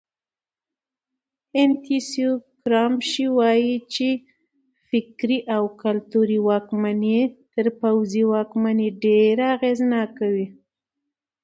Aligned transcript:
انتونیو 1.61 2.29
ګرامشي 2.63 3.27
وایي 3.37 3.75
چې 3.93 4.07
فکري 4.89 5.39
او 5.55 5.63
کلتوري 5.83 6.39
واکمني 6.49 7.17
تر 7.53 7.67
پوځي 7.81 8.23
واکمنۍ 8.33 8.89
ډېره 9.03 9.45
اغېزناکه 9.55 10.25
وي. 10.33 10.47